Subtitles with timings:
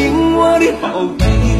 [0.00, 1.59] 亲我的宝贝。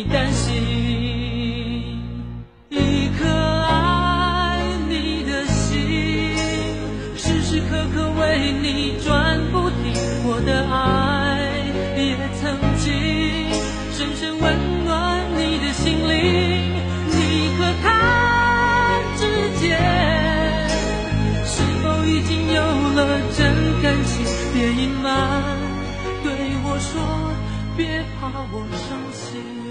[28.21, 29.70] 怕我伤心。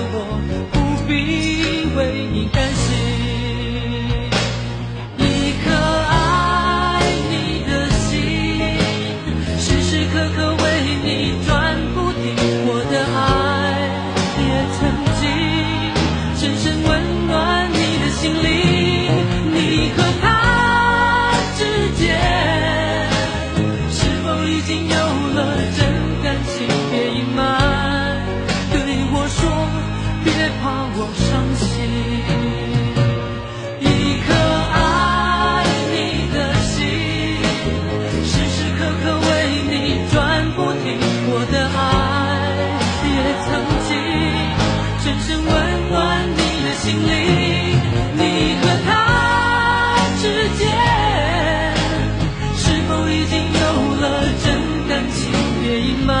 [55.61, 56.15] 别隐瞒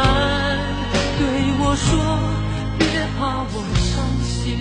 [1.17, 1.27] 对
[1.59, 1.97] 我说
[2.77, 4.55] 别怕我伤心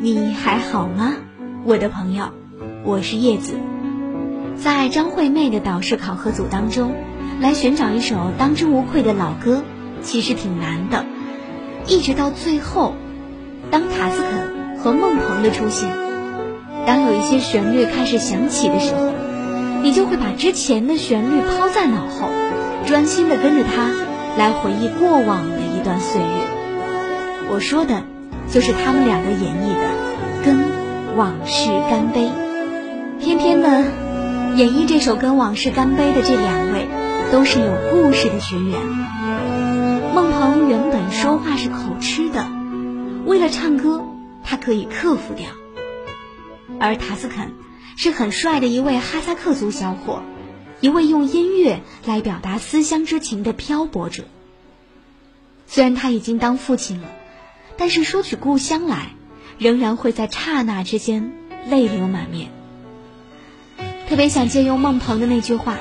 [0.00, 1.27] 你还好吗？
[1.68, 2.30] 我的朋友？
[2.82, 3.52] 我是叶子。
[4.56, 6.94] 在张惠妹的导师考核组当中，
[7.42, 9.62] 来寻找一首当之无愧的老歌，
[10.00, 11.04] 其实挺难的。
[11.86, 12.94] 一直到最后，
[13.70, 15.90] 当塔斯肯和孟鹏的出现，
[16.86, 19.12] 当有一些旋律开始响起的时候，
[19.82, 22.30] 你就会把之前的旋律抛在脑后，
[22.86, 23.90] 专心的跟着它
[24.38, 26.26] 来回忆过往的一段岁月。
[27.50, 28.04] 我说的。
[28.50, 30.56] 就是他们两个演绎的《跟
[31.18, 32.28] 往事干杯》，
[33.18, 33.84] 偏偏呢，
[34.54, 36.86] 演绎这首《跟往事干杯》的这两位，
[37.32, 38.80] 都是有故事的学员。
[40.14, 42.46] 孟鹏原本说话是口吃的，
[43.26, 44.04] 为了唱歌，
[44.44, 45.48] 他可以克服掉；
[46.78, 47.50] 而塔斯肯
[47.96, 50.22] 是很帅的一位哈萨克族小伙，
[50.80, 54.22] 一位用音乐来表达思乡之情的漂泊者。
[55.66, 57.08] 虽然他已经当父亲了。
[57.76, 59.12] 但是说起故乡来，
[59.58, 61.32] 仍然会在刹那之间
[61.68, 62.50] 泪流满面。
[64.08, 65.76] 特别想借用孟鹏的那句话：“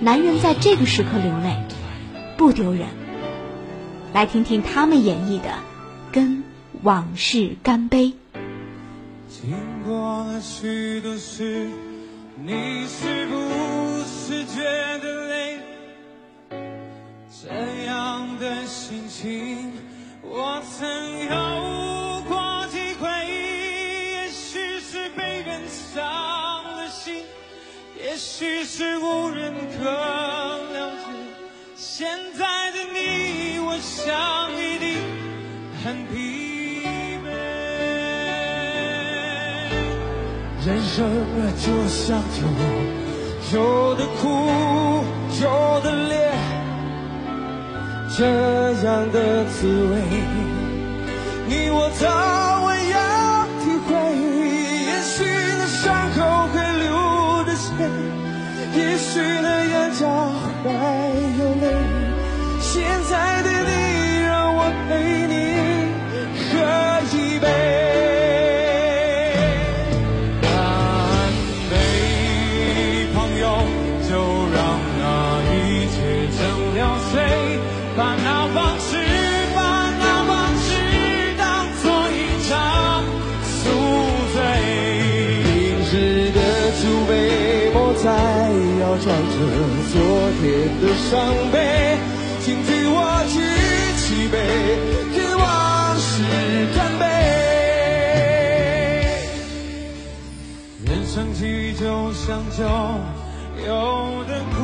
[0.00, 1.56] 男人在这个时刻流泪，
[2.36, 2.86] 不丢人。”
[4.14, 5.48] 来听听他们演绎的
[6.12, 6.44] 《跟
[6.82, 8.06] 往事干杯》。
[9.28, 11.66] 经过了许多事，
[12.44, 12.52] 你
[12.86, 13.34] 是不
[14.04, 14.60] 是觉
[15.02, 15.58] 得累？
[17.42, 19.72] 这样的心情。
[20.22, 20.86] 我曾
[21.24, 21.41] 有
[28.42, 31.06] 许是无人可了解。
[31.76, 34.98] 现在的你，我想一定
[35.84, 36.82] 很疲
[37.22, 37.26] 惫。
[40.66, 42.42] 人生啊就像酒，
[43.54, 44.24] 有的苦，
[45.40, 46.18] 有的烈。
[48.18, 48.26] 这
[48.84, 49.92] 样的滋味，
[51.46, 52.51] 你我早
[59.14, 60.08] 也许那眼角
[60.64, 60.68] 还
[61.38, 61.66] 有泪。
[62.62, 62.80] 现
[63.10, 64.90] 在的你，让我陪
[65.28, 65.34] 你
[66.48, 66.48] 喝
[67.12, 67.46] 一杯，
[70.40, 70.50] 干
[71.68, 71.72] 杯，
[73.12, 73.44] 朋友，
[74.08, 74.10] 就
[74.54, 74.80] 让
[90.82, 91.96] 的伤悲，
[92.40, 93.38] 请替我举
[93.98, 94.34] 起杯，
[95.14, 96.10] 跟往事
[96.74, 97.06] 干杯。
[100.84, 102.64] 人生际就像酒，
[103.64, 104.58] 有的苦，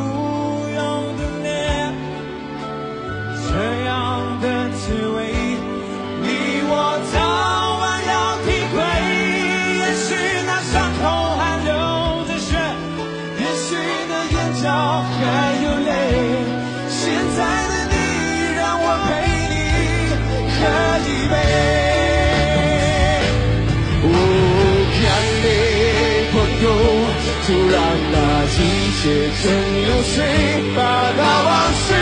[29.00, 29.46] 写成
[29.86, 30.26] 流水，
[30.74, 30.82] 把
[31.17, 31.94] 那往事，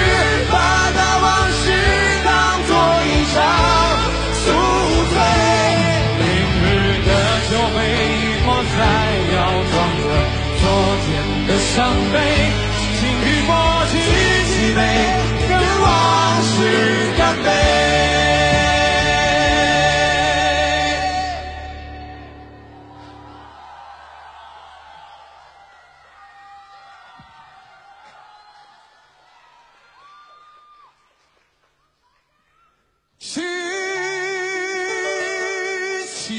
[0.51, 0.57] 把
[0.97, 1.65] 那往事
[2.25, 2.33] 当
[2.67, 2.73] 作
[3.05, 3.37] 一场
[4.33, 4.45] 宿
[5.13, 5.15] 醉。
[6.17, 6.25] 明
[6.63, 6.65] 日
[7.05, 7.09] 的
[7.51, 7.79] 酒杯，
[8.47, 8.81] 我再
[9.37, 9.39] 要
[9.71, 10.09] 装着
[10.63, 10.65] 昨
[11.05, 11.07] 天
[11.47, 11.77] 的伤
[12.15, 12.17] 悲。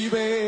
[0.08, 0.47] 起